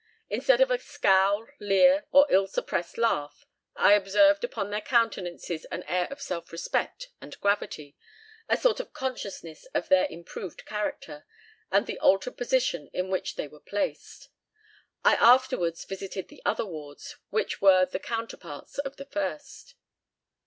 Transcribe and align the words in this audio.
Instead 0.31 0.61
of 0.61 0.71
a 0.71 0.79
scowl, 0.79 1.45
leer, 1.59 2.05
or 2.11 2.25
ill 2.31 2.47
suppressed 2.47 2.97
laugh, 2.97 3.45
I 3.75 3.93
observed 3.93 4.43
upon 4.43 4.71
their 4.71 4.81
countenances 4.81 5.65
an 5.65 5.83
air 5.83 6.07
of 6.09 6.19
self 6.19 6.51
respect 6.51 7.09
and 7.21 7.39
gravity, 7.39 7.95
a 8.49 8.57
sort 8.57 8.79
of 8.79 8.93
consciousness 8.93 9.65
of 9.75 9.89
their 9.89 10.07
improved 10.09 10.65
character, 10.65 11.27
and 11.71 11.85
the 11.85 11.99
altered 11.99 12.35
position 12.35 12.89
in 12.93 13.09
which 13.11 13.35
they 13.35 13.47
were 13.47 13.59
placed. 13.59 14.29
I 15.05 15.13
afterwards 15.17 15.85
visited 15.85 16.29
the 16.29 16.41
other 16.43 16.65
wards, 16.65 17.17
which 17.29 17.61
were 17.61 17.85
the 17.85 17.99
counterparts 17.99 18.79
of 18.79 18.95
the 18.95 19.05
first." 19.05 19.75